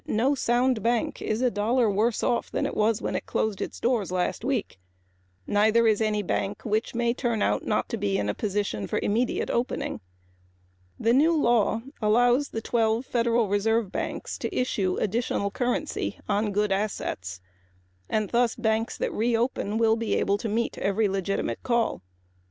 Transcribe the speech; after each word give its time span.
No 0.07 0.33
sound 0.33 0.81
bank 0.81 1.21
is 1.21 1.43
a 1.43 1.51
dollar 1.51 1.87
worse 1.87 2.23
off 2.23 2.49
than 2.49 2.65
it 2.65 2.75
was 2.75 3.03
when 3.03 3.15
it 3.15 3.27
closed 3.27 3.61
its 3.61 3.79
doors 3.79 4.11
last 4.11 4.43
Monday. 4.43 4.65
Neither 5.45 5.85
is 5.85 6.01
any 6.01 6.23
bank 6.23 6.63
which 6.65 6.95
may 6.95 7.13
turn 7.13 7.43
out 7.43 7.65
not 7.67 7.87
to 7.89 7.97
be 7.97 8.17
in 8.17 8.27
a 8.27 8.33
position 8.33 8.87
for 8.87 8.97
immediate 9.03 9.51
opening. 9.51 10.01
The 10.99 11.13
new 11.13 11.37
law 11.37 11.83
allows 12.01 12.47
the 12.49 12.63
twelve 12.63 13.05
Federal 13.05 13.47
Reserve 13.47 13.91
Banks 13.91 14.39
to 14.39 14.59
issue 14.59 14.95
additional 14.99 15.51
currency 15.51 16.19
on 16.27 16.51
good 16.51 16.71
assets 16.71 17.39
and 18.09 18.31
thus 18.31 18.55
the 18.55 18.63
banks 18.63 18.99
which 18.99 19.11
reopen 19.11 19.77
will 19.77 19.95
be 19.97 20.15
able 20.15 20.39
to 20.39 20.49
meet 20.49 20.79
every 20.79 21.07
legitimate 21.07 21.61
call. 21.61 22.01